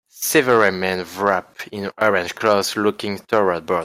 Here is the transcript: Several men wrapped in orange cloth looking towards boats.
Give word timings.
Several 0.07 0.71
men 0.71 1.05
wrapped 1.19 1.67
in 1.67 1.91
orange 1.99 2.33
cloth 2.33 2.75
looking 2.75 3.19
towards 3.19 3.67
boats. 3.67 3.79